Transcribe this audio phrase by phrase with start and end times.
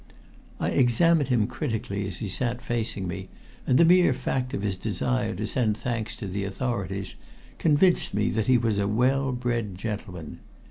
[0.59, 3.29] I examined him critically as he sat facing me,
[3.67, 7.13] and the mere fact of his desire to send thanks to the authorities
[7.59, 10.39] convinced me that he was a well bred gentleman.